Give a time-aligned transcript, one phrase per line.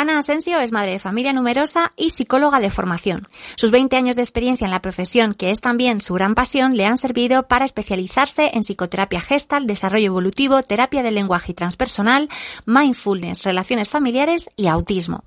[0.00, 3.22] Ana Asensio es madre de familia numerosa y psicóloga de formación.
[3.56, 6.86] Sus 20 años de experiencia en la profesión, que es también su gran pasión, le
[6.86, 12.28] han servido para especializarse en psicoterapia gestal, desarrollo evolutivo, terapia del lenguaje transpersonal,
[12.64, 15.24] mindfulness, relaciones familiares y autismo.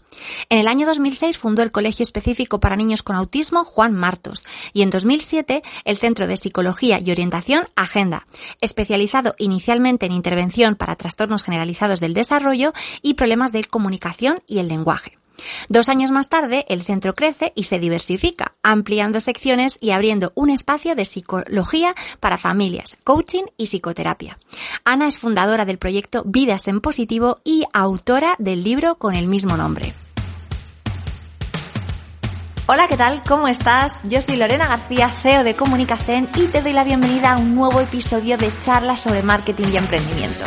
[0.49, 4.83] En el año 2006 fundó el Colegio Específico para Niños con Autismo Juan Martos y
[4.83, 8.25] en 2007 el Centro de Psicología y Orientación Agenda,
[8.61, 14.69] especializado inicialmente en intervención para trastornos generalizados del desarrollo y problemas de comunicación y el
[14.69, 15.17] lenguaje.
[15.69, 20.49] Dos años más tarde, el centro crece y se diversifica, ampliando secciones y abriendo un
[20.49, 24.37] espacio de psicología para familias, coaching y psicoterapia.
[24.83, 29.57] Ana es fundadora del proyecto Vidas en Positivo y autora del libro con el mismo
[29.57, 29.93] nombre.
[32.67, 33.21] Hola, ¿qué tal?
[33.27, 34.01] ¿Cómo estás?
[34.07, 37.81] Yo soy Lorena García, CEO de Comunicación y te doy la bienvenida a un nuevo
[37.81, 40.45] episodio de charlas sobre marketing y emprendimiento.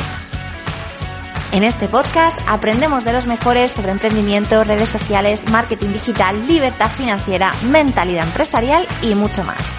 [1.55, 7.53] En este podcast aprendemos de los mejores sobre emprendimiento, redes sociales, marketing digital, libertad financiera,
[7.71, 9.77] mentalidad empresarial y mucho más.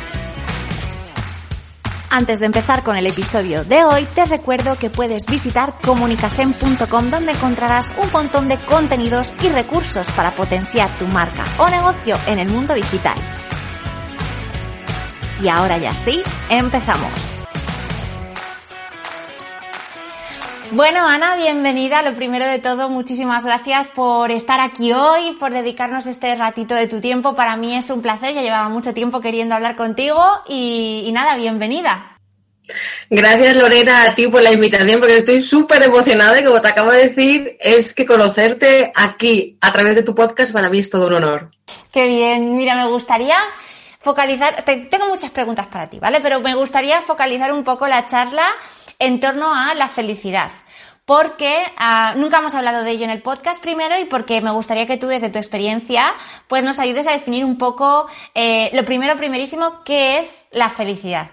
[2.09, 7.33] Antes de empezar con el episodio de hoy, te recuerdo que puedes visitar comunicacen.com donde
[7.33, 12.47] encontrarás un montón de contenidos y recursos para potenciar tu marca o negocio en el
[12.47, 13.17] mundo digital.
[15.41, 17.34] Y ahora ya sí, empezamos.
[20.71, 22.01] Bueno, Ana, bienvenida.
[22.01, 26.87] Lo primero de todo, muchísimas gracias por estar aquí hoy, por dedicarnos este ratito de
[26.87, 27.35] tu tiempo.
[27.35, 32.17] Para mí es un placer, ya llevaba mucho tiempo queriendo hablar contigo y, nada, bienvenida.
[33.11, 36.89] Gracias Lorena a ti por la invitación porque estoy súper emocionada y como te acabo
[36.89, 41.05] de decir es que conocerte aquí a través de tu podcast para mí es todo
[41.05, 41.51] un honor.
[41.91, 43.37] Qué bien, mira, me gustaría
[43.99, 46.21] focalizar, tengo muchas preguntas para ti, ¿vale?
[46.21, 48.47] Pero me gustaría focalizar un poco la charla
[48.99, 50.51] en torno a la felicidad
[51.05, 54.87] porque ah, nunca hemos hablado de ello en el podcast primero y porque me gustaría
[54.87, 56.13] que tú desde tu experiencia
[56.47, 61.29] pues nos ayudes a definir un poco eh, lo primero, primerísimo, qué es la felicidad.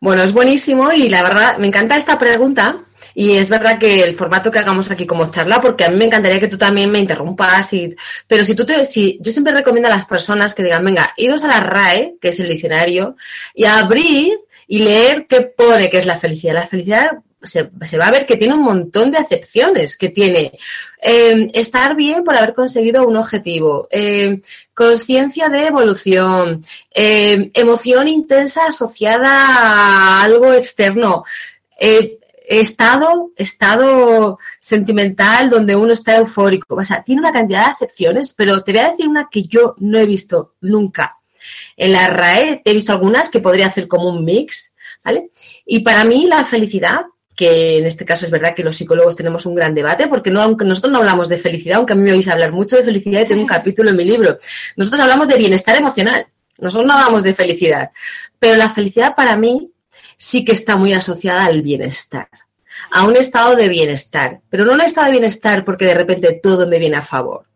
[0.00, 2.78] Bueno, es buenísimo y la verdad me encanta esta pregunta
[3.14, 6.04] y es verdad que el formato que hagamos aquí como charla, porque a mí me
[6.04, 7.94] encantaría que tú también me interrumpas, y,
[8.26, 11.42] pero si tú te, si, yo siempre recomiendo a las personas que digan, venga, iros
[11.44, 13.16] a la RAE, que es el diccionario,
[13.52, 14.38] y abrir
[14.70, 16.54] y leer qué pone que es la felicidad.
[16.54, 17.10] La felicidad
[17.42, 17.64] se,
[17.98, 20.56] va a ver que tiene un montón de acepciones, que tiene
[21.02, 24.40] eh, estar bien por haber conseguido un objetivo, eh,
[24.72, 26.64] conciencia de evolución,
[26.94, 31.24] eh, emoción intensa asociada a algo externo,
[32.46, 36.76] estado, estado sentimental donde uno está eufórico.
[36.76, 39.74] O sea, tiene una cantidad de acepciones, pero te voy a decir una que yo
[39.78, 41.19] no he visto nunca
[41.80, 45.30] en la RAE he visto algunas que podría hacer como un mix, ¿vale?
[45.64, 49.46] Y para mí la felicidad, que en este caso es verdad que los psicólogos tenemos
[49.46, 52.12] un gran debate, porque no, aunque nosotros no hablamos de felicidad, aunque a mí me
[52.12, 54.36] oís hablar mucho de felicidad y tengo un capítulo en mi libro,
[54.76, 56.26] nosotros hablamos de bienestar emocional,
[56.58, 57.90] nosotros no hablamos de felicidad,
[58.38, 59.72] pero la felicidad para mí
[60.18, 62.28] sí que está muy asociada al bienestar
[62.92, 66.66] a un estado de bienestar, pero no un estado de bienestar porque de repente todo
[66.66, 67.46] me viene a favor,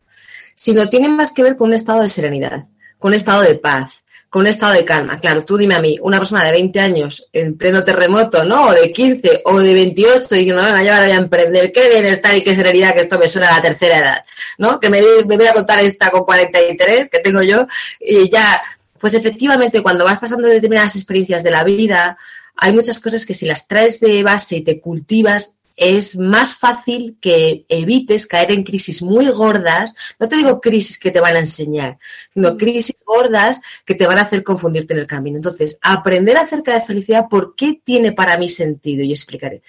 [0.55, 2.65] sino tiene más que ver con un estado de serenidad,
[2.99, 4.04] con un estado de paz,
[4.35, 5.21] con un estado de calma.
[5.21, 8.67] Claro, tú dime a mí, una persona de 20 años en pleno terremoto, ¿no?
[8.67, 12.37] O de 15 o de 28 diciendo, venga, yo ahora voy a emprender, qué bienestar
[12.37, 14.25] y qué serenidad que esto me suena a la tercera edad,
[14.59, 14.81] ¿no?
[14.81, 17.69] Que me, me voy a contar esta con 43 que tengo yo
[18.01, 18.61] y ya,
[18.99, 22.19] pues efectivamente cuando vas pasando determinadas experiencias de la vida,
[22.57, 27.17] hay muchas cosas que si las traes de base y te cultivas, es más fácil
[27.21, 29.95] que evites caer en crisis muy gordas.
[30.19, 31.99] No te digo crisis que te van a enseñar,
[32.31, 32.57] sino mm.
[32.57, 35.37] crisis gordas que te van a hacer confundirte en el camino.
[35.37, 39.03] Entonces, aprender acerca de felicidad, ¿por qué tiene para mí sentido?
[39.03, 39.63] Y explicaré.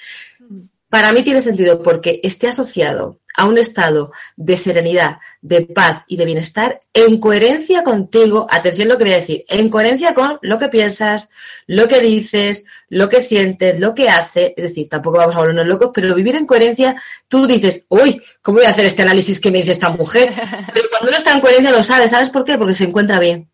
[0.96, 6.16] Para mí tiene sentido porque esté asociado a un estado de serenidad, de paz y
[6.16, 10.58] de bienestar en coherencia contigo, atención lo que voy a decir, en coherencia con lo
[10.58, 11.30] que piensas,
[11.68, 15.68] lo que dices, lo que sientes, lo que haces, es decir, tampoco vamos a volvernos
[15.68, 16.96] locos, pero vivir en coherencia,
[17.28, 20.32] tú dices, uy, ¿cómo voy a hacer este análisis que me dice esta mujer?
[20.74, 22.58] Pero cuando uno está en coherencia lo sabe, ¿sabes por qué?
[22.58, 23.50] Porque se encuentra bien.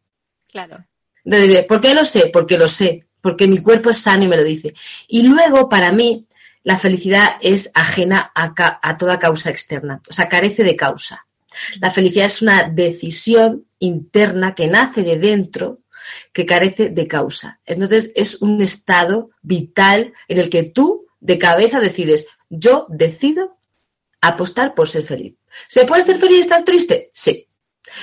[0.47, 0.85] Claro.
[1.67, 2.29] ¿Por qué lo sé?
[2.31, 4.75] Porque lo sé, porque mi cuerpo es sano y me lo dice.
[5.07, 6.27] Y luego, para mí,
[6.63, 11.25] la felicidad es ajena a, toda causa externa, o sea, carece de causa.
[11.79, 15.79] La felicidad es una decisión interna que nace de dentro,
[16.33, 17.59] que carece de causa.
[17.65, 23.57] Entonces es un estado vital en el que tú de cabeza decides, yo decido
[24.21, 25.35] apostar por ser feliz.
[25.67, 27.09] ¿Se puede ser feliz y estar triste?
[27.13, 27.47] Sí.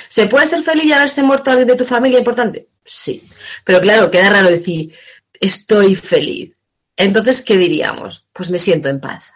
[0.08, 2.68] ¿Se puede ser feliz y haberse muerto alguien de tu familia importante?
[2.84, 3.22] Sí.
[3.64, 4.92] Pero claro, queda raro decir,
[5.40, 6.57] estoy feliz.
[6.98, 8.26] Entonces, ¿qué diríamos?
[8.32, 9.32] Pues me siento en paz.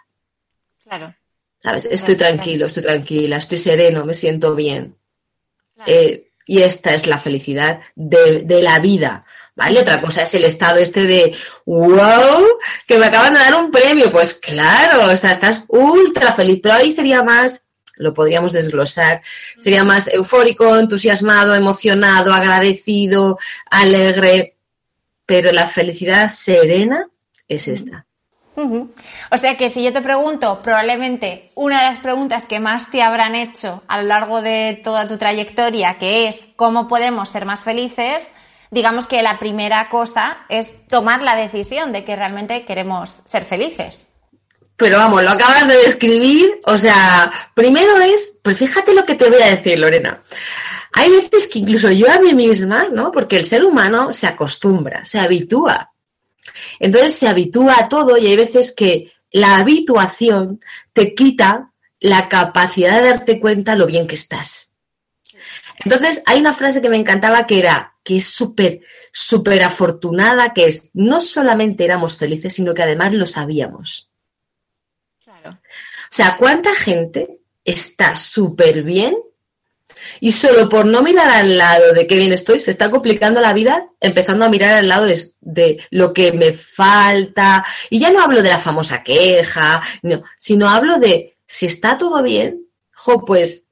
[0.83, 1.15] Claro.
[1.61, 1.87] ¿Sabes?
[1.89, 4.97] Estoy tranquilo, estoy tranquila, estoy sereno, me siento bien.
[5.87, 9.25] Eh, y esta es la felicidad de, de la vida.
[9.55, 9.79] ¿Vale?
[9.79, 12.43] Otra cosa es el estado este de, wow,
[12.85, 14.11] que me acaban de dar un premio.
[14.11, 17.63] Pues claro, o sea, estás ultra feliz, pero ahí sería más,
[17.95, 19.21] lo podríamos desglosar,
[19.59, 23.39] sería más eufórico, entusiasmado, emocionado, agradecido,
[23.69, 24.57] alegre,
[25.25, 27.07] pero la felicidad serena
[27.55, 28.05] es esta.
[28.55, 33.01] O sea que si yo te pregunto, probablemente una de las preguntas que más te
[33.01, 37.61] habrán hecho a lo largo de toda tu trayectoria, que es cómo podemos ser más
[37.61, 38.31] felices,
[38.69, 44.09] digamos que la primera cosa es tomar la decisión de que realmente queremos ser felices.
[44.75, 49.29] Pero vamos, lo acabas de describir, o sea, primero es, pues fíjate lo que te
[49.29, 50.19] voy a decir, Lorena.
[50.93, 53.11] Hay veces que incluso yo a mí misma, ¿no?
[53.11, 55.92] Porque el ser humano se acostumbra, se habitúa.
[56.79, 60.59] Entonces se habitúa a todo y hay veces que la habituación
[60.93, 64.73] te quita la capacidad de darte cuenta lo bien que estás.
[65.83, 68.81] Entonces, hay una frase que me encantaba que era, que es súper,
[69.11, 74.09] súper afortunada, que es, no solamente éramos felices, sino que además lo sabíamos.
[75.23, 75.51] Claro.
[75.51, 79.15] O sea, ¿cuánta gente está súper bien
[80.19, 83.53] y solo por no mirar al lado de qué bien estoy, se está complicando la
[83.53, 85.07] vida empezando a mirar al lado
[85.41, 87.65] de, lo que me falta.
[87.89, 92.21] Y ya no hablo de la famosa queja, no, sino hablo de si está todo
[92.21, 93.65] bien, jo, pues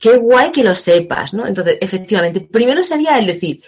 [0.00, 1.46] qué guay que lo sepas, ¿no?
[1.46, 3.62] Entonces, efectivamente, primero sería el decir,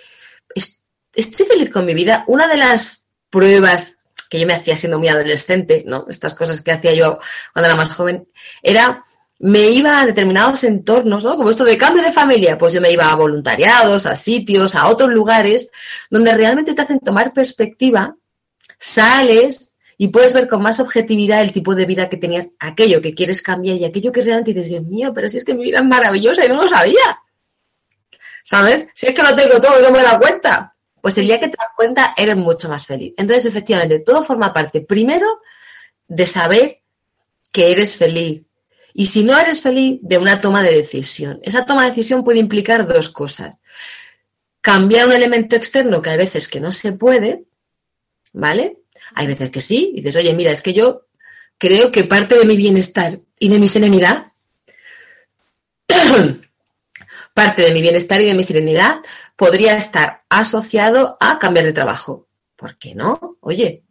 [1.15, 2.25] estoy feliz con mi vida.
[2.27, 3.99] Una de las pruebas
[4.29, 6.07] que yo me hacía siendo muy adolescente, ¿no?
[6.09, 7.19] Estas cosas que hacía yo
[7.53, 8.29] cuando era más joven,
[8.63, 9.05] era
[9.41, 11.37] me iba a determinados entornos, ¿no?
[11.37, 14.87] Como esto de cambio de familia, pues yo me iba a voluntariados, a sitios, a
[14.89, 15.71] otros lugares,
[16.11, 18.17] donde realmente te hacen tomar perspectiva,
[18.79, 23.15] sales, y puedes ver con más objetividad el tipo de vida que tenías, aquello que
[23.15, 25.79] quieres cambiar y aquello que realmente dices, Dios mío, pero si es que mi vida
[25.79, 27.21] es maravillosa y no lo sabía.
[28.45, 28.89] ¿Sabes?
[28.95, 30.75] Si es que lo tengo todo y no me da cuenta.
[31.01, 33.15] Pues el día que te das cuenta, eres mucho más feliz.
[33.17, 35.41] Entonces, efectivamente, todo forma parte, primero,
[36.09, 36.81] de saber
[37.53, 38.43] que eres feliz.
[38.93, 41.41] Y si no eres feliz, de una toma de decisión.
[41.43, 43.59] Esa toma de decisión puede implicar dos cosas.
[44.61, 47.45] Cambiar un elemento externo que hay veces que no se puede,
[48.33, 48.79] ¿vale?
[49.15, 51.07] Hay veces que sí, y dices, oye, mira, es que yo
[51.59, 54.33] creo que parte de mi bienestar y de mi serenidad,
[57.35, 59.01] parte de mi bienestar y de mi serenidad
[59.37, 62.29] podría estar asociado a cambiar de trabajo.
[62.57, 63.39] ¿Por qué no?
[63.41, 63.85] Oye,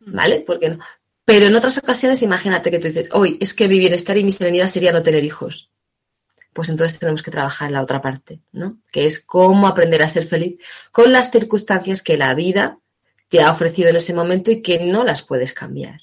[0.00, 0.40] ¿vale?
[0.40, 0.78] ¿Por qué no?
[1.24, 4.32] Pero en otras ocasiones, imagínate que tú dices, hoy es que mi bienestar y mi
[4.32, 5.70] serenidad sería no tener hijos.
[6.52, 8.78] Pues entonces tenemos que trabajar en la otra parte, ¿no?
[8.90, 10.58] Que es cómo aprender a ser feliz
[10.90, 12.78] con las circunstancias que la vida
[13.28, 16.00] te ha ofrecido en ese momento y que no las puedes cambiar.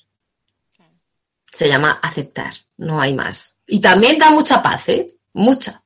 [1.52, 3.60] Se llama aceptar, no hay más.
[3.68, 5.16] Y también da mucha paz, ¿eh?
[5.34, 5.84] Mucha.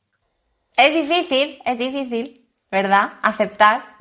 [0.77, 3.13] Es difícil, es difícil, ¿verdad?
[3.21, 3.92] Aceptar.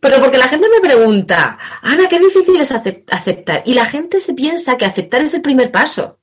[0.00, 3.62] Pero porque la gente me pregunta, Ana, qué difícil es aceptar.
[3.66, 6.20] Y la gente se piensa que aceptar es el primer paso.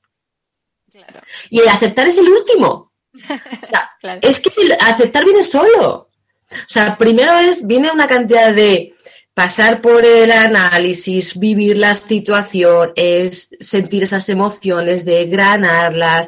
[0.92, 1.22] Claro.
[1.50, 2.94] Y aceptar es el último.
[3.22, 3.92] O sea,
[4.22, 4.50] es que
[4.80, 6.10] aceptar viene solo.
[6.52, 8.94] O sea, primero es, viene una cantidad de
[9.34, 16.28] pasar por el análisis, vivir la situación, es sentir esas emociones, de granarlas,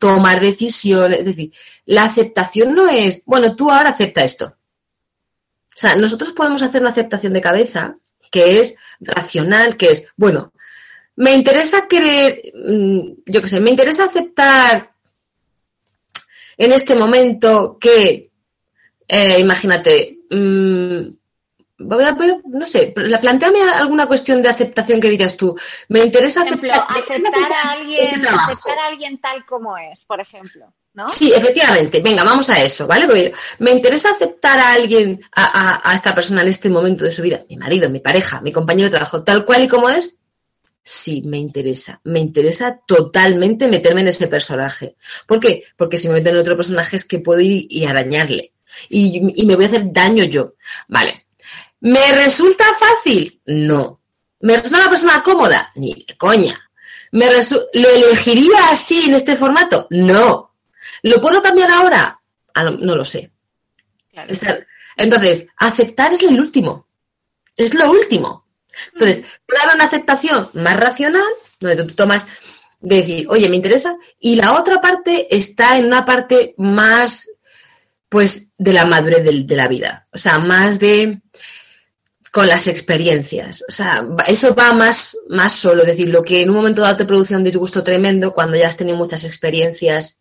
[0.00, 1.20] tomar decisiones.
[1.20, 1.52] Es decir,
[1.84, 4.55] la aceptación no es, bueno, tú ahora acepta esto.
[5.76, 7.96] O sea, nosotros podemos hacer una aceptación de cabeza
[8.30, 10.54] que es racional, que es, bueno,
[11.16, 14.92] me interesa querer, mm, yo qué sé, me interesa aceptar
[16.56, 18.30] en este momento que,
[19.06, 21.08] eh, imagínate, mm,
[21.78, 25.54] no sé, planteame alguna cuestión de aceptación que dirías tú.
[25.90, 30.72] Me interesa aceptar, a alguien, este aceptar a alguien tal como es, por ejemplo.
[30.96, 31.08] ¿No?
[31.08, 32.00] Sí, efectivamente.
[32.00, 33.06] Venga, vamos a eso, ¿vale?
[33.06, 37.44] Porque me interesa aceptar a alguien, a, esta persona en este momento de su vida,
[37.48, 40.16] mi marido, mi pareja, mi compañero de trabajo, tal cual y como es.
[40.82, 42.00] Sí, me interesa.
[42.04, 44.96] Me interesa totalmente meterme en ese personaje.
[45.26, 45.64] ¿Por qué?
[45.76, 48.52] Porque si me meto en otro personaje es que puedo ir y arañarle.
[48.88, 50.54] Y, y me voy a hacer daño yo.
[50.88, 51.26] Vale,
[51.80, 53.40] ¿Me resulta fácil?
[53.46, 54.00] No.
[54.40, 55.70] ¿Me resulta una persona cómoda?
[55.76, 56.60] Ni de coña.
[57.12, 59.86] ¿Me ¿Lo elegiría así en este formato?
[59.90, 60.45] No.
[61.06, 62.20] ¿Lo puedo cambiar ahora?
[62.52, 63.30] Ah, no, lo sé.
[64.96, 66.88] Entonces, aceptar es el último.
[67.54, 68.48] Es lo último.
[68.92, 71.22] Entonces, puede haber una aceptación más racional,
[71.60, 72.26] donde tú tomas
[72.80, 77.28] de decir, oye, me interesa, y la otra parte está en una parte más,
[78.08, 80.08] pues, de la madurez de la vida.
[80.12, 81.20] O sea, más de
[82.32, 83.64] con las experiencias.
[83.68, 85.82] O sea, eso va más, más solo.
[85.82, 88.66] Es decir, lo que en un momento dado te produce un disgusto tremendo, cuando ya
[88.66, 90.18] has tenido muchas experiencias,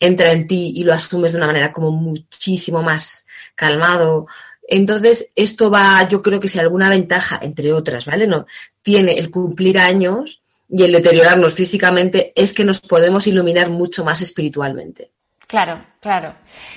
[0.00, 4.26] entra en ti y lo asumes de una manera como muchísimo más calmado.
[4.66, 8.26] Entonces, esto va, yo creo que si alguna ventaja, entre otras, ¿vale?
[8.26, 8.46] No,
[8.82, 14.22] tiene el cumplir años y el deteriorarnos físicamente, es que nos podemos iluminar mucho más
[14.22, 15.10] espiritualmente.
[15.46, 16.32] Claro, claro.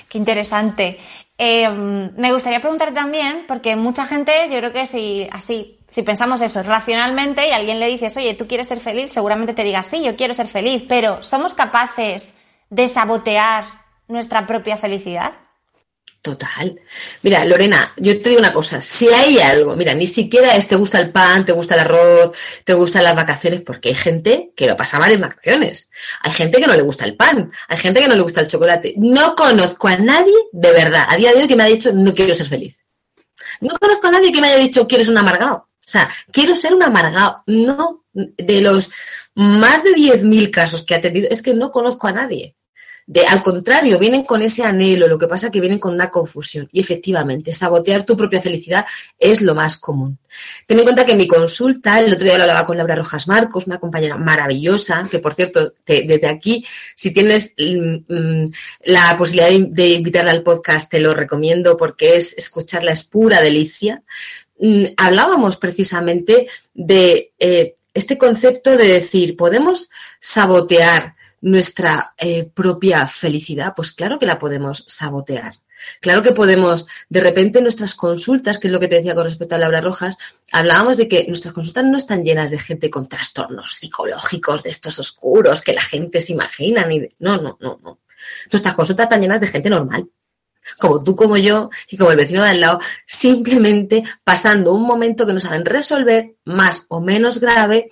[0.08, 0.98] Qué interesante.
[1.38, 6.40] Eh, me gustaría preguntar también, porque mucha gente, yo creo que si así, si pensamos
[6.40, 10.02] eso racionalmente y alguien le dices, oye, tú quieres ser feliz, seguramente te diga, sí,
[10.02, 12.34] yo quiero ser feliz, pero ¿somos capaces
[12.74, 13.64] de sabotear
[14.08, 15.32] nuestra propia felicidad?
[16.22, 16.80] Total.
[17.22, 20.74] Mira, Lorena, yo te digo una cosa, si hay algo, mira, ni siquiera es te
[20.74, 22.32] gusta el pan, te gusta el arroz,
[22.64, 25.90] te gustan las vacaciones, porque hay gente que lo pasa mal en vacaciones.
[26.22, 28.46] Hay gente que no le gusta el pan, hay gente que no le gusta el
[28.46, 28.94] chocolate.
[28.96, 32.14] No conozco a nadie de verdad, a día de hoy, que me haya dicho no
[32.14, 32.82] quiero ser feliz.
[33.60, 35.56] No conozco a nadie que me haya dicho quiero ser un amargado.
[35.56, 37.36] O sea, quiero ser un amargado.
[37.46, 38.90] No, de los
[39.34, 42.56] más de 10.000 casos que ha tenido, es que no conozco a nadie
[43.28, 46.68] al contrario, vienen con ese anhelo, lo que pasa es que vienen con una confusión.
[46.72, 48.86] Y efectivamente, sabotear tu propia felicidad
[49.18, 50.18] es lo más común.
[50.66, 53.28] Ten en cuenta que en mi consulta, el otro día lo hablaba con Laura Rojas
[53.28, 56.64] Marcos, una compañera maravillosa, que por cierto, desde aquí,
[56.96, 58.52] si tienes mm, mm,
[58.86, 64.02] la posibilidad de, invitarla al podcast, te lo recomiendo porque es escucharla, es pura delicia.
[64.58, 71.12] Mm, hablábamos precisamente de eh, este concepto de decir, podemos sabotear
[71.44, 75.54] nuestra eh, propia felicidad, pues claro que la podemos sabotear.
[76.00, 79.54] Claro que podemos, de repente nuestras consultas, que es lo que te decía con respecto
[79.54, 80.16] a Laura Rojas,
[80.52, 84.98] hablábamos de que nuestras consultas no están llenas de gente con trastornos psicológicos de estos
[84.98, 86.86] oscuros que la gente se imagina.
[86.86, 87.98] Ni No, no, no, no.
[88.50, 90.08] Nuestras consultas están llenas de gente normal,
[90.78, 95.26] como tú, como yo y como el vecino de al lado, simplemente pasando un momento
[95.26, 97.90] que no saben resolver, más o menos grave,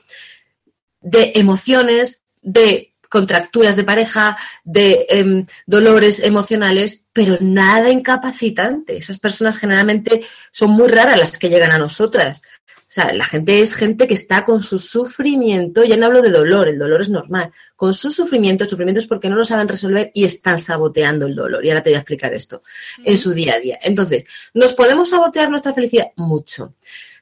[1.02, 8.97] de emociones, de contracturas de pareja, de em, dolores emocionales, pero nada incapacitante.
[8.97, 12.40] Esas personas generalmente son muy raras las que llegan a nosotras.
[12.69, 16.31] O sea, la gente es gente que está con su sufrimiento, ya no hablo de
[16.31, 19.69] dolor, el dolor es normal, con su sufrimiento, el sufrimiento es porque no lo saben
[19.69, 21.62] resolver y están saboteando el dolor.
[21.62, 22.62] Y ahora te voy a explicar esto
[23.04, 23.78] en su día a día.
[23.83, 26.12] Entonces, ¿nos podemos sabotear nuestra felicidad?
[26.16, 26.75] Mucho.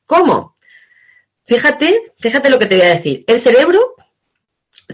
[0.07, 0.55] ¿Cómo?
[1.45, 3.25] Fíjate, fíjate lo que te voy a decir.
[3.27, 3.97] El cerebro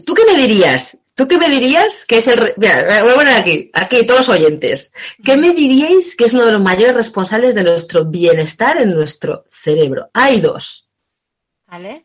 [0.04, 0.98] ¿Tú qué me dirías?
[1.14, 2.52] ¿Tú qué me dirías que es el...
[2.58, 4.92] Mira, voy a poner aquí, aquí, todos los oyentes.
[5.24, 9.46] ¿Qué me diríais que es uno de los mayores responsables de nuestro bienestar en nuestro
[9.50, 10.10] cerebro?
[10.12, 10.90] Hay dos.
[11.66, 12.04] ¿Vale?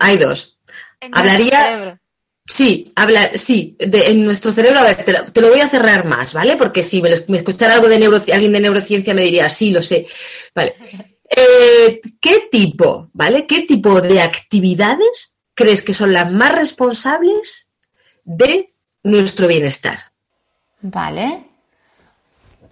[0.00, 0.58] Hay dos.
[1.12, 2.00] Hablaría...
[2.46, 5.02] Sí, hablar, sí, en nuestro cerebro, a ver,
[5.32, 6.56] te lo, voy a cerrar más, ¿vale?
[6.56, 7.94] Porque si me, escuchara algo de
[8.34, 10.06] alguien de neurociencia me diría, sí, lo sé.
[10.54, 10.76] Vale.
[11.36, 13.44] Eh, ¿Qué tipo, ¿vale?
[13.46, 17.72] ¿Qué tipo de actividades crees que son las más responsables
[18.24, 19.98] de nuestro bienestar?
[20.80, 21.44] Vale.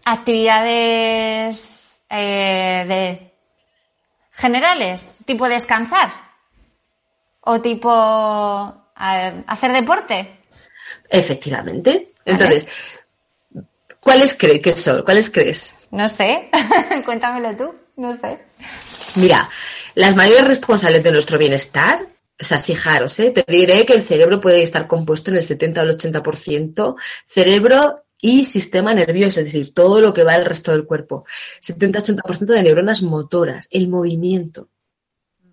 [0.04, 3.32] Actividades eh, de
[4.32, 6.10] generales, tipo descansar
[7.40, 7.90] o tipo
[8.94, 10.38] hacer deporte.
[11.08, 12.12] Efectivamente.
[12.24, 12.66] Entonces,
[14.00, 15.02] ¿cuáles crees que son?
[15.02, 15.74] ¿Cuáles crees?
[15.90, 16.50] No sé.
[17.04, 17.74] Cuéntamelo tú.
[17.96, 18.38] No sé.
[19.16, 19.48] Mira,
[19.94, 22.06] las mayores responsables de nuestro bienestar
[22.40, 23.30] o sea, fijaros, ¿eh?
[23.30, 26.96] te diré que el cerebro puede estar compuesto en el 70 o el 80%
[27.26, 31.24] cerebro y sistema nervioso, es decir, todo lo que va al resto del cuerpo.
[31.60, 34.70] 70-80% de neuronas motoras, el movimiento.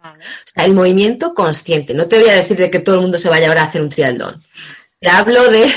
[0.01, 0.13] O
[0.45, 1.93] sea, el movimiento consciente.
[1.93, 3.81] No te voy a decir de que todo el mundo se vaya ahora a hacer
[3.81, 4.41] un triatlón.
[4.99, 5.67] Te hablo de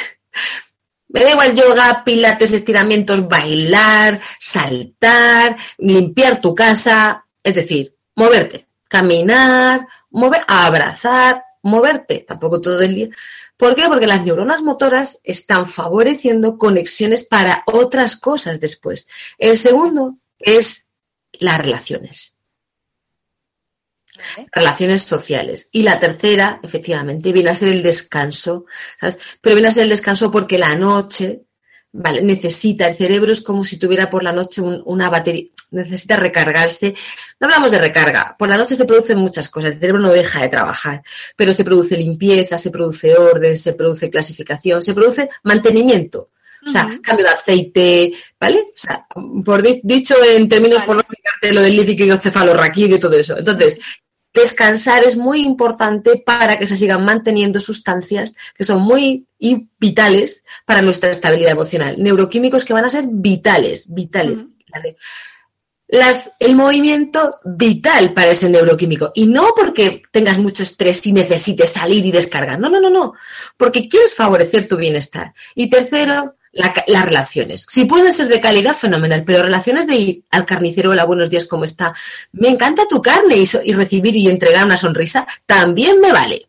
[1.09, 9.89] me da igual yoga, pilates, estiramientos, bailar, saltar, limpiar tu casa, es decir, moverte caminar,
[10.11, 13.09] mover, abrazar, moverte, tampoco todo el día.
[13.57, 13.85] ¿Por qué?
[13.89, 19.09] Porque las neuronas motoras están favoreciendo conexiones para otras cosas después.
[19.39, 20.91] El segundo es
[21.33, 22.37] las relaciones.
[24.53, 25.71] Relaciones sociales.
[25.73, 28.67] Y la tercera, efectivamente, viene a ser el descanso,
[29.01, 29.19] ¿sabes?
[29.41, 31.47] Pero viene a ser el descanso porque la noche
[31.95, 36.95] Vale, necesita, el cerebro es como si tuviera por la noche una batería, necesita recargarse.
[37.41, 40.41] No hablamos de recarga, por la noche se producen muchas cosas, el cerebro no deja
[40.43, 41.03] de trabajar,
[41.37, 46.31] pero se produce limpieza, se produce orden, se produce clasificación, se produce mantenimiento.
[46.65, 48.61] O sea, cambio de aceite, ¿vale?
[48.61, 49.05] O sea,
[49.45, 53.37] por dicho en términos por no explicarte lo del líquido cefalorraquídeo y todo eso.
[53.37, 53.81] Entonces,
[54.33, 59.27] descansar es muy importante para que se sigan manteniendo sustancias que son muy
[59.79, 61.97] vitales para nuestra estabilidad emocional.
[61.99, 64.47] Neuroquímicos que van a ser vitales, vitales.
[65.93, 69.13] Las, el movimiento vital para ese neuroquímico.
[69.15, 72.59] Y no porque tengas mucho estrés y necesites salir y descargar.
[72.59, 73.13] No, no, no, no.
[73.59, 75.35] Porque quieres favorecer tu bienestar.
[75.55, 77.67] Y tercero, las relaciones.
[77.69, 81.45] Si pueden ser de calidad, fenomenal, pero relaciones de ir al carnicero, hola, buenos días,
[81.45, 81.95] ¿cómo está?
[82.33, 86.49] Me encanta tu carne y, y recibir y entregar una sonrisa, también me vale.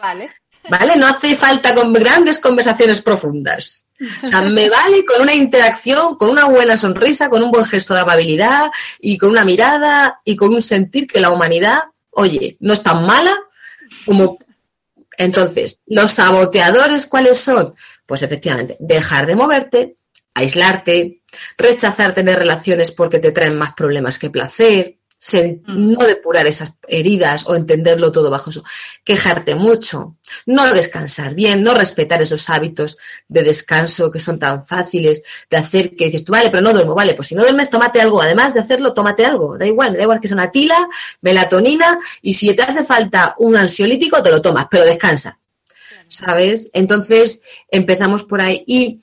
[0.00, 0.30] Vale.
[0.70, 0.96] ¿Vale?
[0.96, 3.86] No hace falta con grandes conversaciones profundas.
[4.22, 7.94] O sea, me vale con una interacción, con una buena sonrisa, con un buen gesto
[7.94, 12.72] de amabilidad y con una mirada y con un sentir que la humanidad, oye, no
[12.72, 13.36] es tan mala
[14.04, 14.38] como...
[15.16, 17.74] Entonces, ¿los saboteadores cuáles son?
[18.06, 19.96] Pues efectivamente, dejar de moverte,
[20.32, 21.22] aislarte,
[21.56, 25.92] rechazar tener relaciones porque te traen más problemas que placer, Mm.
[25.92, 28.62] no depurar esas heridas o entenderlo todo bajo eso,
[29.02, 35.24] quejarte mucho, no descansar bien, no respetar esos hábitos de descanso que son tan fáciles
[35.50, 38.00] de hacer que dices tú, vale, pero no duermo, vale, pues si no duermes, tómate
[38.00, 40.88] algo, además de hacerlo, tómate algo, da igual, me da igual que sea una tila,
[41.20, 45.40] melatonina, y si te hace falta un ansiolítico, te lo tomas, pero descansa,
[46.06, 46.70] ¿sabes?
[46.72, 49.00] Entonces empezamos por ahí y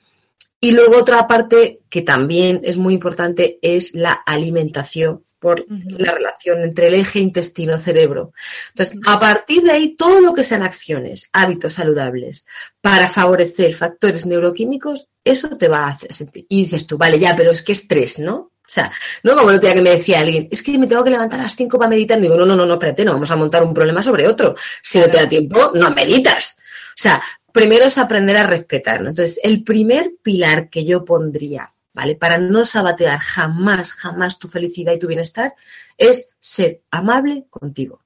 [0.58, 6.60] y luego otra parte que también es muy importante es la alimentación por la relación
[6.60, 8.32] entre el eje intestino-cerebro.
[8.70, 12.46] Entonces, a partir de ahí, todo lo que sean acciones, hábitos saludables
[12.80, 16.46] para favorecer factores neuroquímicos, eso te va a hacer sentir.
[16.48, 18.34] Y dices tú, vale, ya, pero es que estrés, ¿no?
[18.34, 18.90] O sea,
[19.22, 21.38] no como el otro día que me decía alguien, es que me tengo que levantar
[21.38, 22.18] a las 5 para meditar.
[22.18, 24.56] Y digo, no, no, no, no, espérate, no vamos a montar un problema sobre otro.
[24.82, 26.58] Si no te da tiempo, no meditas.
[26.58, 27.22] O sea,
[27.52, 28.98] primero es aprender a respetar.
[28.98, 32.14] Entonces, el primer pilar que yo pondría ¿vale?
[32.14, 35.54] Para no sabatear jamás, jamás tu felicidad y tu bienestar,
[35.96, 38.02] es ser amable contigo.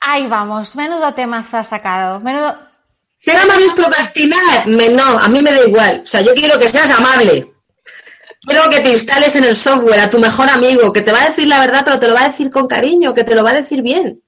[0.00, 2.58] Ahí vamos, menudo temazo has sacado, menudo...
[3.16, 4.66] Ser amable es procrastinar.
[4.66, 6.02] no, a mí me da igual.
[6.04, 7.52] O sea, yo quiero que seas amable.
[8.40, 11.28] Quiero que te instales en el software a tu mejor amigo, que te va a
[11.28, 13.50] decir la verdad, pero te lo va a decir con cariño, que te lo va
[13.50, 14.20] a decir bien.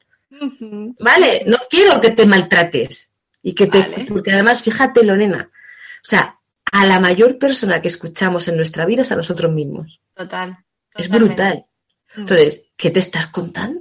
[1.00, 1.42] ¿Vale?
[1.46, 3.12] No quiero que te maltrates.
[3.42, 6.39] Y que te, porque además, fíjate, Lorena, o sea,
[6.72, 10.00] a la mayor persona que escuchamos en nuestra vida es a nosotros mismos.
[10.14, 10.58] Total.
[10.94, 11.66] Es brutal.
[12.14, 12.20] Mm.
[12.20, 13.80] Entonces, ¿qué te estás contando?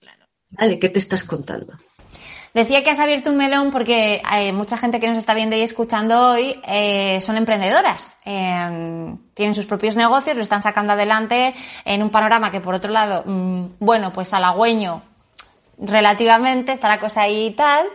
[0.00, 0.26] Claro.
[0.50, 1.74] Vale, ¿qué te estás contando?
[2.54, 5.56] Decía que has abierto un melón porque hay eh, mucha gente que nos está viendo
[5.56, 8.18] y escuchando hoy eh, son emprendedoras.
[8.26, 11.54] Em, tienen sus propios negocios, lo están sacando adelante
[11.86, 15.02] en un panorama que, por otro lado, mm, bueno, pues halagüeño
[15.78, 17.86] relativamente, está la cosa ahí y tal.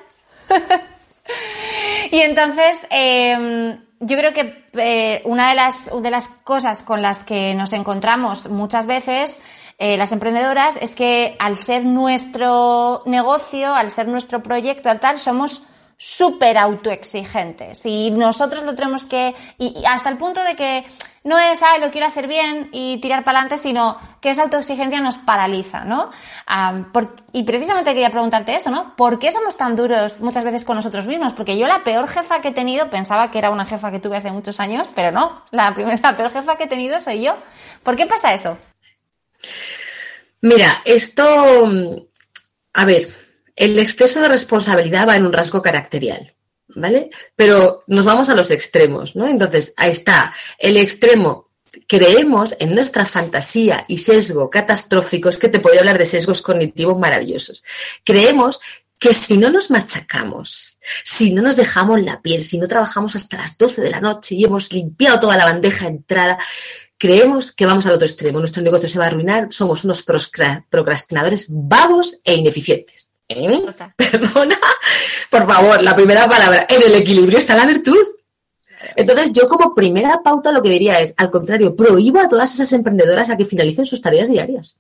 [2.12, 7.24] y entonces, eh, yo creo que eh, una de las, de las cosas con las
[7.24, 9.40] que nos encontramos muchas veces
[9.80, 15.20] eh, las emprendedoras es que al ser nuestro negocio, al ser nuestro proyecto, al tal,
[15.20, 15.64] somos
[15.98, 20.86] súper autoexigentes y nosotros lo tenemos que, y, hasta el punto de que
[21.24, 25.02] no es, ah, lo quiero hacer bien y tirar para adelante, sino que esa autoexigencia
[25.02, 26.12] nos paraliza, ¿no?
[27.34, 28.96] y precisamente quería preguntarte eso, ¿no?
[28.96, 31.34] ¿Por qué somos tan duros muchas veces con nosotros mismos?
[31.34, 34.18] Porque yo la peor jefa que he tenido, pensaba que era una jefa que tuve
[34.18, 37.36] hace muchos años, pero no, la primera, la peor jefa que he tenido soy yo.
[37.84, 38.58] ¿Por qué pasa eso?
[40.42, 41.68] Mira, esto,
[42.74, 43.27] a ver,
[43.58, 46.34] el exceso de responsabilidad va en un rasgo caracterial,
[46.70, 47.10] ¿vale?
[47.36, 49.28] Pero nos vamos a los extremos, ¿no?
[49.28, 51.50] Entonces, ahí está, el extremo.
[51.88, 56.98] Creemos en nuestra fantasía y sesgo catastrófico, es que te podría hablar de sesgos cognitivos
[56.98, 57.64] maravillosos.
[58.04, 58.60] Creemos
[59.00, 63.38] que si no nos machacamos, si no nos dejamos la piel, si no trabajamos hasta
[63.38, 66.40] las 12 de la noche y hemos limpiado toda la bandeja de entrada,
[66.98, 71.48] creemos que vamos al otro extremo, nuestro negocio se va a arruinar, somos unos procrastinadores
[71.50, 73.07] vagos e ineficientes.
[73.30, 73.66] ¿Eh?
[73.98, 74.58] Perdona,
[75.30, 76.66] por favor, la primera palabra.
[76.70, 77.98] En el equilibrio está la virtud.
[78.96, 82.72] Entonces, yo como primera pauta lo que diría es, al contrario, prohíbo a todas esas
[82.74, 84.78] emprendedoras a que finalicen sus tareas diarias.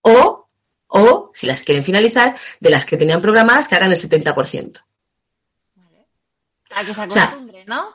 [0.00, 0.46] O,
[0.88, 4.82] o, si las quieren finalizar, de las que tenían programadas, que hagan el 70%.
[6.68, 7.94] Para que se acostumbre, ¿no?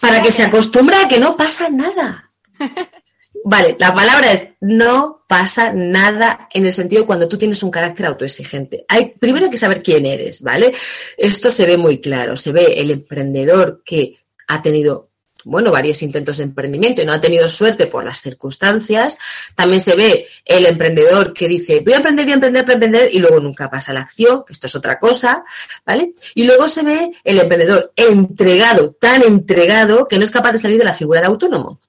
[0.00, 2.30] para que se acostumbre a que no pasa nada.
[3.42, 8.06] Vale, la palabra es no pasa nada en el sentido cuando tú tienes un carácter
[8.06, 8.84] autoexigente.
[8.88, 10.72] Hay, primero hay que saber quién eres, ¿vale?
[11.16, 12.36] Esto se ve muy claro.
[12.36, 15.10] Se ve el emprendedor que ha tenido,
[15.44, 19.18] bueno, varios intentos de emprendimiento y no ha tenido suerte por las circunstancias.
[19.54, 22.74] También se ve el emprendedor que dice, voy a emprender, voy a emprender, voy a
[22.74, 25.44] emprender y luego nunca pasa la acción, que esto es otra cosa,
[25.84, 26.14] ¿vale?
[26.34, 30.78] Y luego se ve el emprendedor entregado, tan entregado que no es capaz de salir
[30.78, 31.80] de la figura de autónomo.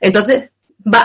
[0.00, 0.50] Entonces,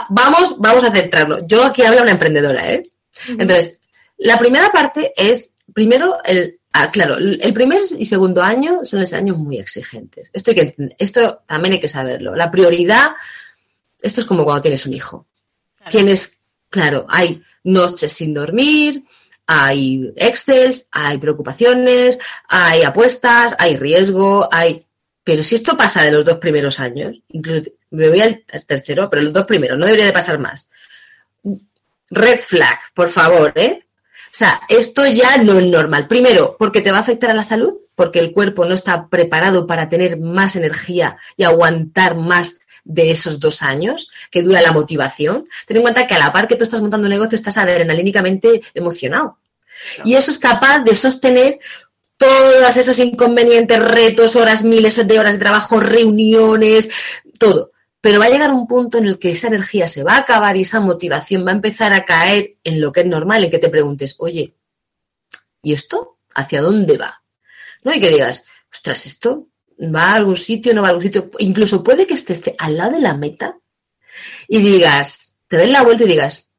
[0.10, 1.46] vamos, vamos a centrarnos.
[1.48, 2.92] Yo aquí hablo una emprendedora, ¿eh?
[3.28, 3.80] Entonces,
[4.18, 9.14] la primera parte es, primero, el, ah, claro, el primer y segundo año son los
[9.14, 10.30] años muy exigentes.
[10.34, 12.36] Esto, que, esto también hay que saberlo.
[12.36, 13.12] La prioridad,
[14.02, 15.28] esto es como cuando tienes un hijo.
[15.90, 19.04] Tienes, claro, hay noches sin dormir,
[19.46, 24.86] hay excels, hay preocupaciones, hay apuestas, hay riesgo, hay...
[25.26, 29.24] Pero si esto pasa de los dos primeros años, incluso me voy al tercero, pero
[29.24, 30.68] los dos primeros, no debería de pasar más.
[32.10, 33.86] Red flag, por favor, ¿eh?
[34.26, 36.08] O sea, esto ya no es normal.
[36.08, 39.68] Primero, porque te va a afectar a la salud, porque el cuerpo no está preparado
[39.68, 45.46] para tener más energía y aguantar más de esos dos años que dura la motivación.
[45.68, 48.62] Ten en cuenta que a la par que tú estás montando un negocio estás adrenalínicamente
[48.74, 49.38] emocionado.
[50.04, 51.60] Y eso es capaz de sostener
[52.18, 56.90] todos esos inconvenientes, retos, horas, miles de horas de trabajo, reuniones,
[57.38, 57.73] todo.
[58.04, 60.58] Pero va a llegar un punto en el que esa energía se va a acabar
[60.58, 63.60] y esa motivación va a empezar a caer en lo que es normal, en que
[63.60, 64.58] te preguntes, oye,
[65.62, 66.18] ¿y esto?
[66.36, 67.24] ¿Hacia dónde va?
[67.82, 67.94] ¿No?
[67.94, 69.48] Y que digas, ostras, esto
[69.80, 71.32] va a algún sitio, no va a algún sitio.
[71.40, 73.58] Incluso puede que esté, esté al lado de la meta
[74.50, 76.50] y digas, te den la vuelta y digas,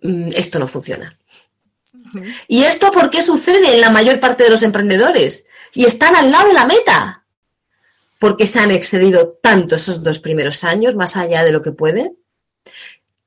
[0.00, 1.14] mm, esto no funciona.
[2.48, 5.44] ¿Y esto por qué sucede en la mayor parte de los emprendedores?
[5.74, 7.21] Y están al lado de la meta.
[8.22, 12.16] Porque se han excedido tanto esos dos primeros años, más allá de lo que pueden,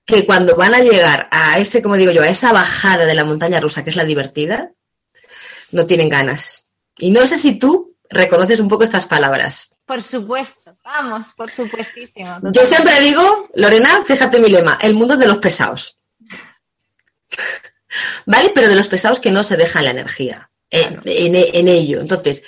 [0.05, 3.25] que cuando van a llegar a ese, como digo yo, a esa bajada de la
[3.25, 4.71] montaña rusa, que es la divertida,
[5.71, 6.67] no tienen ganas.
[6.97, 9.75] Y no sé si tú reconoces un poco estas palabras.
[9.85, 12.37] Por supuesto, vamos, por supuestísimo.
[12.53, 15.99] Yo siempre digo, Lorena, fíjate mi lema, el mundo de los pesados.
[18.25, 18.53] ¿Vale?
[18.55, 22.01] Pero de los pesados que no se dejan la energía eh, en, ello.
[22.01, 22.43] Entonces,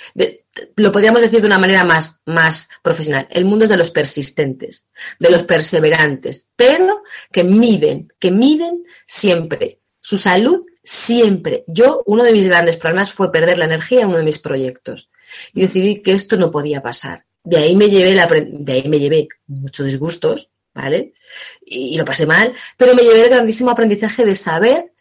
[0.76, 3.26] lo podríamos decir de una manera más, más profesional.
[3.30, 4.86] El mundo es de los persistentes,
[5.18, 7.02] de los perseverantes, pero
[7.32, 11.64] que miden, que miden siempre su salud siempre.
[11.66, 15.10] Yo, uno de mis grandes problemas fue perder la energía en uno de mis proyectos
[15.52, 17.26] y decidí que esto no podía pasar.
[17.44, 21.12] De ahí me llevé, la, de ahí me llevé muchos disgustos, ¿vale?
[21.60, 24.92] Y, lo pasé mal, pero me llevé el grandísimo aprendizaje de saber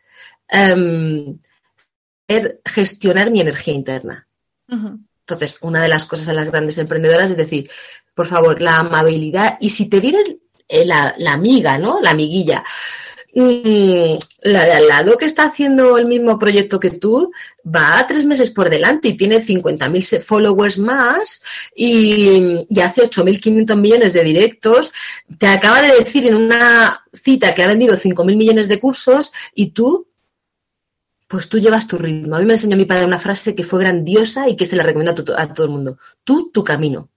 [0.49, 1.37] em,
[2.65, 4.27] gestionar mi energía interna.
[4.69, 7.69] Entonces, una de las cosas a las grandes emprendedoras es decir,
[8.13, 10.19] por favor, la amabilidad y si te viene
[10.67, 12.01] la, la amiga, ¿no?
[12.01, 12.63] La amiguilla,
[13.39, 17.31] Mm, la de al lado que está haciendo el mismo proyecto que tú
[17.63, 21.43] va a tres meses por delante y tiene 50.000 followers más
[21.75, 24.91] y, y hace 8.500 millones de directos.
[25.37, 29.69] Te acaba de decir en una cita que ha vendido 5.000 millones de cursos y
[29.69, 30.06] tú
[31.27, 32.35] pues tú llevas tu ritmo.
[32.35, 34.83] A mí me enseñó mi padre una frase que fue grandiosa y que se la
[34.83, 35.97] recomiendo a, todo el mundo.
[36.23, 37.09] Tú, tu camino.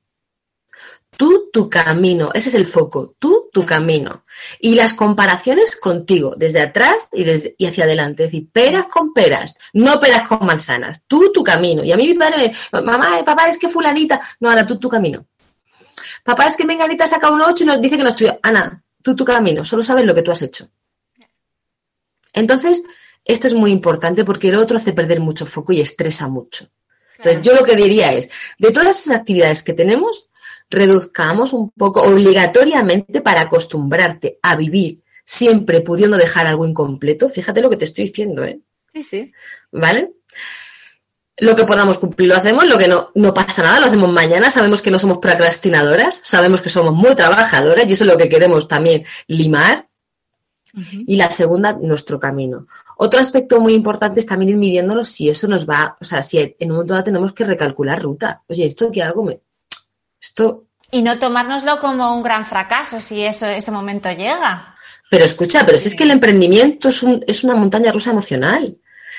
[1.17, 2.31] Tú, tu camino.
[2.35, 3.15] Ese es el foco.
[3.19, 4.25] Tú, tu camino.
[4.59, 8.25] Y las comparaciones contigo, desde atrás y, desde, y hacia adelante.
[8.25, 11.03] Es decir, peras con peras, no peras con manzanas.
[11.07, 11.85] Tú, tu camino.
[11.85, 14.21] Y a mí mi padre me mamá, papá, es que fulanita.
[14.41, 15.25] No, Ana, tú, tu camino.
[16.25, 18.41] Papá, es que menganita saca un 8 y nos dice que no estudia.
[18.43, 19.65] Ana, tú, tu camino.
[19.65, 20.69] Solo sabes lo que tú has hecho.
[22.33, 22.83] Entonces,
[23.25, 26.69] esto es muy importante porque el otro hace perder mucho foco y estresa mucho.
[27.19, 30.31] Entonces, yo lo que diría es, de todas esas actividades que tenemos,
[30.71, 37.29] reduzcamos un poco obligatoriamente para acostumbrarte a vivir siempre pudiendo dejar algo incompleto.
[37.29, 38.61] Fíjate lo que te estoy diciendo, ¿eh?
[38.93, 39.33] Sí, sí.
[39.71, 40.13] ¿Vale?
[41.37, 44.51] Lo que podamos cumplir lo hacemos, lo que no, no pasa nada, lo hacemos mañana.
[44.51, 48.29] Sabemos que no somos procrastinadoras, sabemos que somos muy trabajadoras y eso es lo que
[48.29, 49.89] queremos también limar.
[50.73, 52.67] Y la segunda, nuestro camino.
[53.03, 56.39] Otro aspecto muy importante es también ir midiéndolo si eso nos va, o sea, si
[56.39, 58.43] en un momento dado tenemos que recalcular ruta.
[58.47, 59.25] Oye, ¿esto qué hago?
[59.25, 59.41] Me,
[60.21, 60.65] esto...
[60.91, 64.77] Y no tomárnoslo como un gran fracaso si eso, ese momento llega.
[65.11, 68.77] Pero escucha, pero si es que el emprendimiento es, un, es una montaña rusa emocional.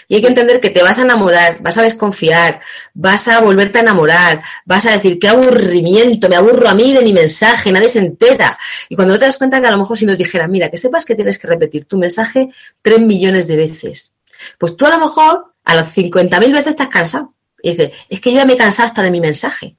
[0.07, 2.61] Y hay que entender que te vas a enamorar, vas a desconfiar,
[2.93, 7.03] vas a volverte a enamorar, vas a decir, qué aburrimiento, me aburro a mí de
[7.03, 8.57] mi mensaje, nadie se entera.
[8.89, 10.77] Y cuando no te das cuenta que a lo mejor si nos dijeran, mira, que
[10.77, 12.49] sepas que tienes que repetir tu mensaje
[12.81, 14.13] tres millones de veces,
[14.57, 17.33] pues tú a lo mejor a las 50.000 veces estás cansado.
[17.61, 19.75] Y dices, es que yo ya me he cansado hasta de mi mensaje.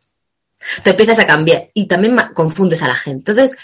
[0.85, 3.33] Te empiezas a cambiar y también confundes a la gente.
[3.33, 3.59] Entonces,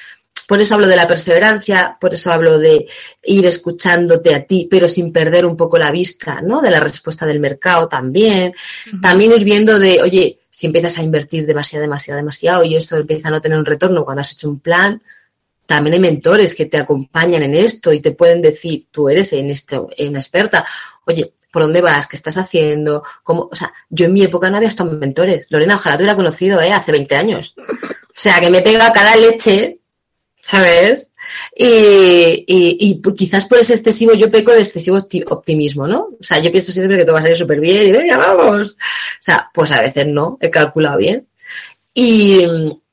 [0.48, 2.86] por eso hablo de la perseverancia, por eso hablo de
[3.22, 6.62] ir escuchándote a ti, pero sin perder un poco la vista, ¿no?
[6.62, 8.54] De la respuesta del mercado también.
[9.02, 13.28] También ir viendo de, oye, si empiezas a invertir demasiado, demasiado, demasiado y eso empieza
[13.28, 15.02] a no tener un retorno cuando has hecho un plan,
[15.66, 19.50] también hay mentores que te acompañan en esto y te pueden decir, tú eres en
[19.50, 20.64] esto, una experta,
[21.04, 24.56] oye, por dónde vas, qué estás haciendo, cómo, o sea, yo en mi época no
[24.56, 25.46] había estado mentores.
[25.50, 26.72] Lorena, ojalá te hubiera conocido, ¿eh?
[26.72, 27.54] Hace 20 años.
[27.58, 29.77] O sea, que me pega cada leche,
[30.48, 31.10] ¿sabes?
[31.54, 36.08] Y, y, quizás por ese excesivo, yo peco de excesivo optimismo, ¿no?
[36.18, 38.72] O sea, yo pienso siempre que todo va a salir súper bien y venga, vamos.
[38.72, 38.76] O
[39.20, 41.26] sea, pues a veces no, he calculado bien.
[41.92, 42.46] Y,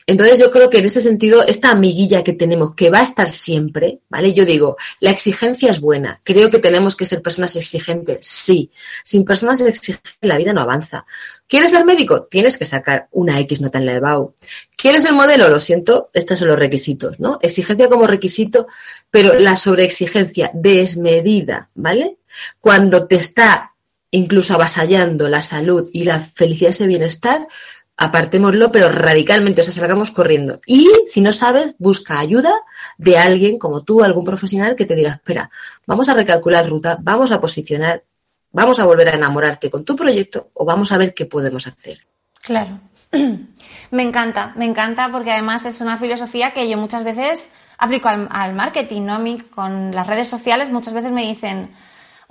[0.08, 3.28] entonces yo creo que en ese sentido, esta amiguilla que tenemos, que va a estar
[3.28, 4.34] siempre, ¿vale?
[4.34, 6.22] Yo digo, la exigencia es buena.
[6.24, 8.70] Creo que tenemos que ser personas exigentes, sí.
[9.04, 11.06] Sin personas exigentes la vida no avanza.
[11.48, 12.24] ¿Quieres ser médico?
[12.24, 14.36] Tienes que sacar una X nota en la EBAU.
[14.78, 15.50] ¿Quieres el modelo?
[15.50, 17.40] Lo siento, estos son los requisitos, ¿no?
[17.42, 18.68] Exigencia como requisito,
[19.10, 22.18] pero la sobreexigencia desmedida, ¿vale?
[22.62, 23.72] Cuando te está
[24.12, 27.48] incluso avasallando la salud y la felicidad y ese bienestar,
[27.98, 30.60] apartémoslo, pero radicalmente, o sea, salgamos corriendo.
[30.66, 32.54] Y si no sabes, busca ayuda
[32.98, 35.50] de alguien como tú, algún profesional que te diga, espera,
[35.86, 38.04] vamos a recalcular ruta, vamos a posicionar,
[38.52, 42.06] vamos a volver a enamorarte con tu proyecto o vamos a ver qué podemos hacer.
[42.42, 42.80] Claro.
[43.92, 48.54] Me encanta, me encanta porque además es una filosofía que yo muchas veces aplico al,
[48.54, 49.14] marketing, ¿no?
[49.14, 51.72] A mí con las redes sociales muchas veces me dicen,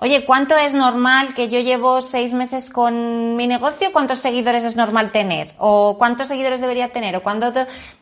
[0.04, 3.90] Oye, ¿cuánto es normal que yo llevo seis meses con mi negocio?
[3.90, 5.54] ¿Cuántos seguidores es normal tener?
[5.56, 7.16] ¿O cuántos seguidores debería tener?
[7.16, 7.50] ¿O cuánto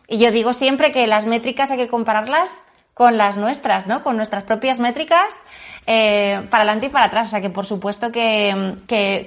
[0.08, 4.02] Y yo digo siempre que las métricas hay que compararlas con las nuestras, ¿no?
[4.02, 5.30] Con nuestras propias métricas
[5.86, 7.28] eh, para adelante y para atrás.
[7.28, 9.24] O sea que por supuesto que, que,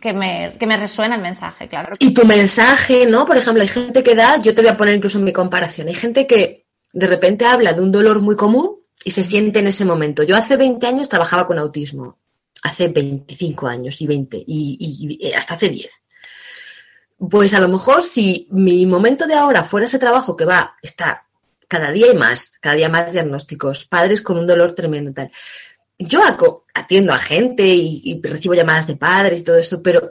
[0.00, 1.94] que, me, que me resuena el mensaje, claro.
[1.98, 3.26] Y tu mensaje, ¿no?
[3.26, 5.88] Por ejemplo, hay gente que da, yo te voy a poner incluso en mi comparación,
[5.88, 9.66] hay gente que de repente habla de un dolor muy común y se siente en
[9.66, 10.22] ese momento.
[10.22, 12.18] Yo hace 20 años trabajaba con autismo,
[12.62, 15.90] hace 25 años y 20 y, hasta hace 10.
[17.30, 21.26] Pues a lo mejor si mi momento de ahora fuera ese trabajo que va, está
[21.68, 25.30] cada día hay más, cada día más diagnósticos, padres con un dolor tremendo tal.
[25.98, 26.20] Yo
[26.74, 30.10] atiendo a gente y, recibo llamadas de padres y todo eso, pero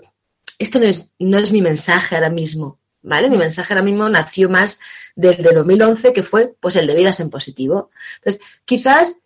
[0.58, 2.80] este no es, no es mi mensaje ahora mismo.
[3.04, 3.30] ¿Vale?
[3.30, 4.80] Mi mensaje ahora mismo nació más
[5.16, 7.92] desde 2011, que fue pues el de vidas en positivo.
[8.18, 9.18] Entonces, quizás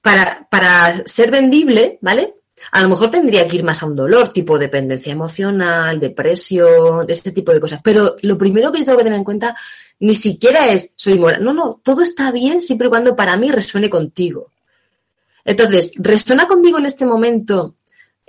[0.00, 2.34] para, para ser vendible, ¿vale?
[2.72, 7.32] A lo mejor tendría que ir más a un dolor, tipo dependencia emocional, depresión, ese
[7.32, 7.80] tipo de cosas.
[7.82, 9.56] Pero lo primero que yo tengo que tener en cuenta
[10.00, 11.42] ni siquiera es soy moral.
[11.42, 14.50] No, no, todo está bien siempre y cuando para mí resuene contigo.
[15.44, 17.74] Entonces, ¿resuena conmigo en este momento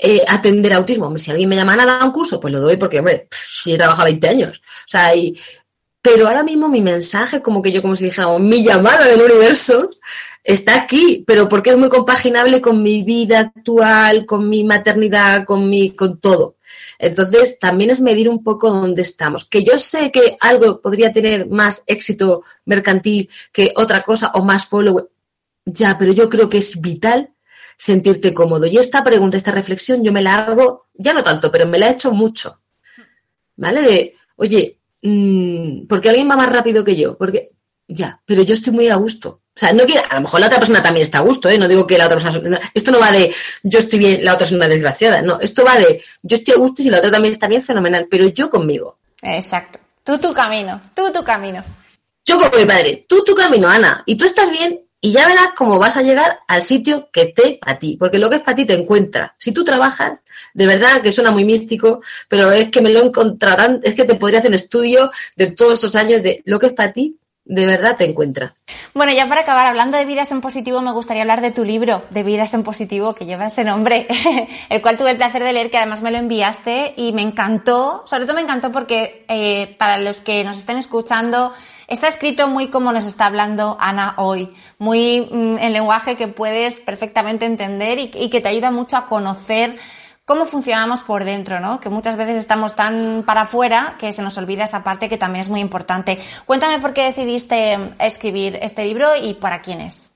[0.04, 1.16] eh, atender autismo.
[1.18, 3.78] si alguien me llama a dar un curso, pues lo doy porque, hombre, si he
[3.78, 4.58] trabajado 20 años.
[4.60, 5.40] O sea, y,
[6.02, 9.92] pero ahora mismo mi mensaje, como que yo, como si dijéramos, mi llamada del universo,
[10.44, 15.70] está aquí, pero porque es muy compaginable con mi vida actual, con mi maternidad, con
[15.70, 16.56] mi, con todo.
[16.98, 19.46] Entonces, también es medir un poco dónde estamos.
[19.46, 24.66] Que yo sé que algo podría tener más éxito mercantil que otra cosa o más
[24.66, 25.10] follow.
[25.66, 27.30] Ya, pero yo creo que es vital
[27.82, 28.68] sentirte cómodo.
[28.68, 31.88] Y esta pregunta, esta reflexión, yo me la hago, ya no tanto, pero me la
[31.88, 32.62] he hecho mucho.
[33.56, 33.82] ¿Vale?
[33.82, 37.18] De, oye, mmm, ¿por qué alguien va más rápido que yo?
[37.18, 37.50] Porque,
[37.88, 39.42] ya, pero yo estoy muy a gusto.
[39.56, 41.58] O sea, no quiero, a lo mejor la otra persona también está a gusto, ¿eh?
[41.58, 42.72] No digo que la otra persona.
[42.72, 45.24] Esto no va de yo estoy bien, la otra es una desgraciada.
[45.24, 47.64] No, esto va de yo estoy a gusto y si la otra también está bien,
[47.64, 48.08] fenomenal.
[48.12, 49.00] Pero yo conmigo.
[49.24, 49.80] Exacto.
[50.04, 51.64] Tú tu camino, tú tu camino.
[52.26, 54.04] Yo como mi padre, tú tu camino, Ana.
[54.06, 57.58] Y tú estás bien y ya verás cómo vas a llegar al sitio que te
[57.60, 59.36] para ti, porque lo que es para ti te encuentra.
[59.40, 63.80] Si tú trabajas, de verdad que suena muy místico, pero es que me lo encontrarán,
[63.84, 66.74] es que te podría hacer un estudio de todos estos años de lo que es
[66.74, 68.54] para ti, de verdad te encuentra.
[68.94, 72.04] Bueno, ya para acabar, hablando de vidas en positivo, me gustaría hablar de tu libro,
[72.12, 74.08] de vidas en positivo, que lleva ese nombre,
[74.70, 78.04] el cual tuve el placer de leer, que además me lo enviaste y me encantó,
[78.06, 81.54] sobre todo me encantó porque eh, para los que nos estén escuchando,
[81.92, 86.80] Está escrito muy como nos está hablando Ana hoy, muy mm, en lenguaje que puedes
[86.80, 89.78] perfectamente entender y, que te ayuda mucho a conocer
[90.24, 91.82] cómo funcionamos por dentro, ¿no?
[91.82, 95.42] Que muchas veces estamos tan para afuera que se nos olvida esa parte que también
[95.42, 96.18] es muy importante.
[96.46, 100.11] Cuéntame por qué decidiste escribir este libro y para quién es.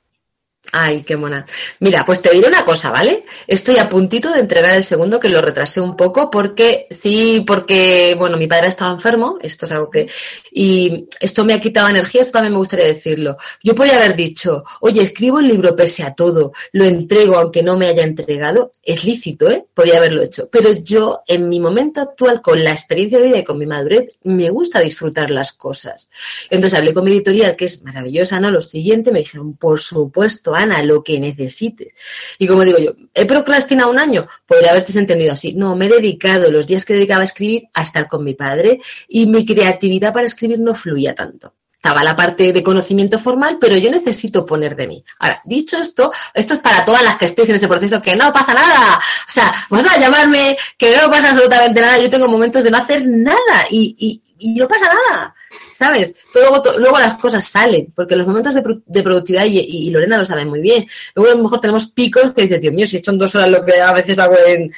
[0.71, 1.45] Ay, qué mona.
[1.79, 3.25] Mira, pues te diré una cosa, ¿vale?
[3.47, 8.15] Estoy a puntito de entregar el segundo, que lo retrasé un poco, porque sí, porque,
[8.17, 10.09] bueno, mi padre estaba enfermo, esto es algo que,
[10.51, 13.37] y esto me ha quitado energía, esto también me gustaría decirlo.
[13.63, 17.77] Yo podría haber dicho, oye, escribo el libro pese a todo, lo entrego aunque no
[17.77, 19.65] me haya entregado, es lícito, ¿eh?
[19.73, 20.49] Podría haberlo hecho.
[20.51, 24.17] Pero yo, en mi momento actual, con la experiencia de vida y con mi madurez,
[24.23, 26.09] me gusta disfrutar las cosas.
[26.49, 28.51] Entonces hablé con mi editorial, que es maravillosa, ¿no?
[28.51, 31.89] Lo siguiente, me dijeron, por supuesto, Lo que necesites.
[32.37, 34.27] Y como digo yo, ¿he procrastinado un año?
[34.45, 35.53] Podría haberte entendido así.
[35.53, 38.79] No, me he dedicado los días que dedicaba a escribir a estar con mi padre
[39.07, 41.53] y mi creatividad para escribir no fluía tanto
[41.85, 45.05] estaba la parte de conocimiento formal, pero yo necesito poner de mí.
[45.19, 48.33] Ahora, dicho esto, esto es para todas las que estéis en ese proceso, que no
[48.33, 48.97] pasa nada.
[48.97, 51.99] O sea, vas a llamarme, que no pasa absolutamente nada.
[51.99, 55.35] Yo tengo momentos de no hacer nada y, y, y no pasa nada.
[55.73, 56.15] ¿Sabes?
[56.33, 60.61] Luego, luego las cosas salen, porque los momentos de, productividad, y, Lorena lo sabe muy
[60.61, 63.49] bien, luego a lo mejor tenemos picos que dices, Dios mío, si son dos horas
[63.49, 64.73] lo que a veces hago en,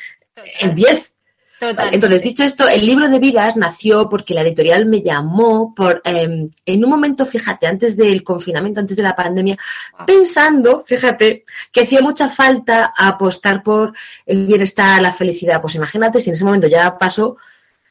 [0.60, 1.16] en diez.
[1.60, 6.52] Entonces, dicho esto, el libro de vidas nació porque la editorial me llamó por, em,
[6.66, 9.58] en un momento, fíjate, antes del confinamiento, antes de la pandemia,
[10.06, 13.94] pensando, fíjate, que hacía mucha falta apostar por
[14.26, 15.60] el bienestar, la felicidad.
[15.60, 17.38] Pues imagínate si en ese momento ya pasó,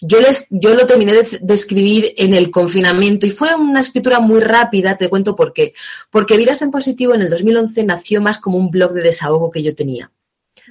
[0.00, 4.40] yo, les, yo lo terminé de, escribir en el confinamiento y fue una escritura muy
[4.40, 5.74] rápida, te cuento por qué.
[6.11, 9.62] Porque Vidas en Positivo en el 2011 nació más como un blog de desahogo que
[9.62, 10.11] yo tenía.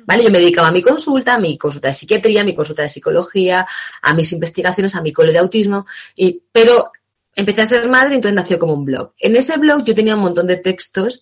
[0.05, 0.23] ¿Vale?
[0.23, 2.89] Yo me dedicaba a mi consulta, a mi consulta de psiquiatría, a mi consulta de
[2.89, 3.65] psicología,
[4.01, 5.85] a mis investigaciones, a mi cole de autismo,
[6.15, 6.91] y, pero
[7.33, 9.13] empecé a ser madre y entonces nació como un blog.
[9.19, 11.21] En ese blog yo tenía un montón de textos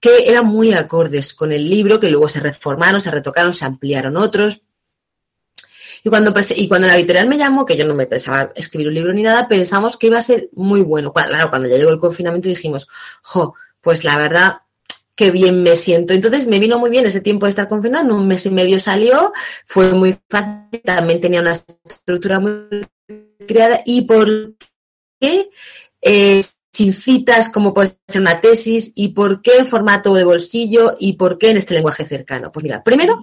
[0.00, 4.16] que eran muy acordes con el libro, que luego se reformaron, se retocaron, se ampliaron
[4.16, 4.62] otros.
[6.02, 8.94] Y cuando, y cuando la editorial me llamó, que yo no me pensaba escribir un
[8.94, 11.12] libro ni nada, pensamos que iba a ser muy bueno.
[11.12, 12.88] Claro, cuando ya llegó el confinamiento dijimos,
[13.22, 14.58] jo, pues la verdad,
[15.14, 16.12] qué bien me siento.
[16.12, 18.78] Entonces me vino muy bien ese tiempo de estar confinado, en un mes y medio
[18.78, 19.32] salió,
[19.66, 22.86] fue muy fácil, también tenía una estructura muy
[23.46, 23.80] creada.
[23.84, 24.54] ¿Y por
[25.18, 25.50] qué?
[26.00, 26.42] Eh,
[26.76, 31.14] sin citas como puede ser una tesis y por qué en formato de bolsillo y
[31.14, 32.52] por qué en este lenguaje cercano.
[32.52, 33.22] Pues mira, primero,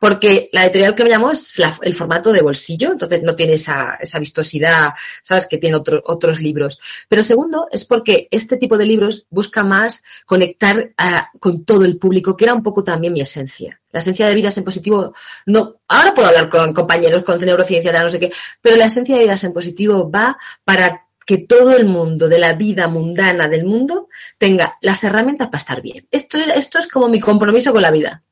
[0.00, 3.96] porque la editorial que me llamó es el formato de bolsillo, entonces no tiene esa,
[4.00, 6.80] esa vistosidad, ¿sabes?, que tiene otros otros libros.
[7.06, 11.98] Pero segundo, es porque este tipo de libros busca más conectar ah, con todo el
[11.98, 13.78] público, que era un poco también mi esencia.
[13.92, 15.12] La esencia de vidas en positivo,
[15.44, 18.32] no, ahora puedo hablar con compañeros con neurociencia, no sé qué,
[18.62, 22.54] pero la esencia de vidas en positivo va para que todo el mundo de la
[22.54, 24.08] vida mundana del mundo
[24.38, 26.08] tenga las herramientas para estar bien.
[26.10, 28.22] Esto, esto es como mi compromiso con la vida.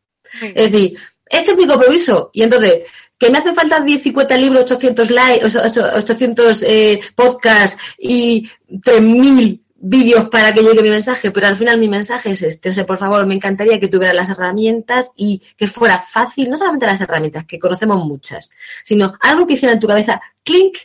[0.42, 0.98] Es decir,
[1.30, 2.30] este es mi compromiso.
[2.32, 2.82] Y entonces,
[3.18, 10.28] que me hacen falta 10, 50 libros, 800 likes, 800 eh, podcasts y 3.000 vídeos
[10.28, 12.70] para que llegue mi mensaje, pero al final mi mensaje es este.
[12.70, 16.56] O sea, por favor, me encantaría que tuvieras las herramientas y que fuera fácil, no
[16.56, 18.50] solamente las herramientas, que conocemos muchas,
[18.84, 20.78] sino algo que hiciera en tu cabeza, clink,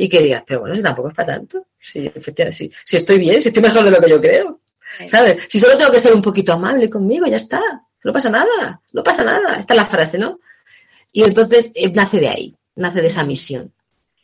[0.00, 1.66] y que digas, pero bueno, si tampoco es para tanto.
[1.80, 4.60] Si, efectivamente, si estoy bien, si estoy mejor de lo que yo creo.
[5.08, 5.44] ¿Sabes?
[5.48, 7.60] Si solo tengo que ser un poquito amable conmigo, ya está.
[8.04, 9.58] No pasa nada, no pasa nada.
[9.58, 10.40] Esta es la frase, ¿no?
[11.12, 13.72] Y entonces eh, nace de ahí, nace de esa misión,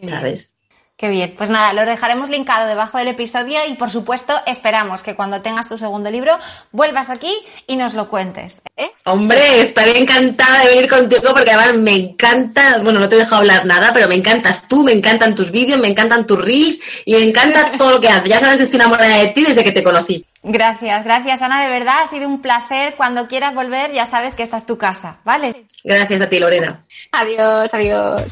[0.05, 0.55] ¿sabes?
[0.97, 5.17] Qué bien, pues nada, lo dejaremos linkado debajo del episodio y por supuesto esperamos que
[5.17, 6.39] cuando tengas tu segundo libro
[6.71, 7.35] vuelvas aquí
[7.67, 8.63] y nos lo cuentes.
[8.77, 8.93] ¿eh?
[9.05, 13.41] Hombre, estaré encantada de venir contigo porque además me encanta, bueno, no te he dejado
[13.41, 17.15] hablar nada, pero me encantas tú, me encantan tus vídeos, me encantan tus reels y
[17.15, 18.31] me encanta todo lo que haces.
[18.31, 20.25] Ya sabes que estoy enamorada de ti desde que te conocí.
[20.45, 22.95] Gracias, gracias Ana, de verdad ha sido un placer.
[22.95, 25.65] Cuando quieras volver ya sabes que esta es tu casa, ¿vale?
[25.83, 26.85] Gracias a ti, Lorena.
[27.11, 28.23] Adiós, adiós.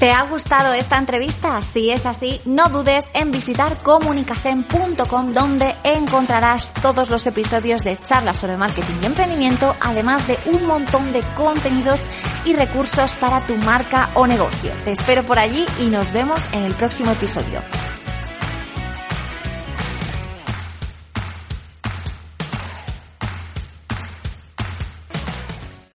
[0.00, 1.60] ¿Te ha gustado esta entrevista?
[1.60, 8.38] Si es así, no dudes en visitar comunicacen.com donde encontrarás todos los episodios de charlas
[8.38, 12.08] sobre marketing y emprendimiento, además de un montón de contenidos
[12.46, 14.72] y recursos para tu marca o negocio.
[14.84, 17.60] Te espero por allí y nos vemos en el próximo episodio.